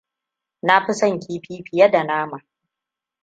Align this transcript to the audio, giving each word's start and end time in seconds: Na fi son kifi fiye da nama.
Na 0.61 0.75
fi 0.85 0.93
son 0.93 1.19
kifi 1.19 1.63
fiye 1.65 1.91
da 1.91 2.03
nama. 2.03 2.41